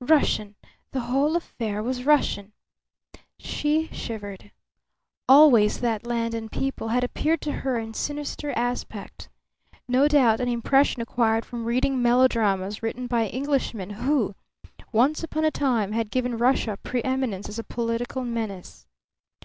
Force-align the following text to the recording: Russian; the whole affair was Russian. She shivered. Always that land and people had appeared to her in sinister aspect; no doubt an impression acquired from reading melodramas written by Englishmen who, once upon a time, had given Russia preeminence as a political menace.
Russian; 0.00 0.54
the 0.92 1.00
whole 1.10 1.34
affair 1.34 1.82
was 1.82 2.04
Russian. 2.06 2.52
She 3.40 3.88
shivered. 3.88 4.52
Always 5.28 5.80
that 5.80 6.06
land 6.06 6.32
and 6.32 6.48
people 6.48 6.86
had 6.90 7.02
appeared 7.02 7.40
to 7.40 7.50
her 7.50 7.76
in 7.76 7.92
sinister 7.92 8.52
aspect; 8.52 9.28
no 9.88 10.06
doubt 10.06 10.38
an 10.38 10.46
impression 10.46 11.02
acquired 11.02 11.44
from 11.44 11.64
reading 11.64 12.00
melodramas 12.00 12.84
written 12.84 13.08
by 13.08 13.28
Englishmen 13.30 13.90
who, 13.90 14.36
once 14.92 15.24
upon 15.24 15.44
a 15.44 15.50
time, 15.50 15.90
had 15.90 16.12
given 16.12 16.38
Russia 16.38 16.78
preeminence 16.80 17.48
as 17.48 17.58
a 17.58 17.64
political 17.64 18.22
menace. 18.24 18.86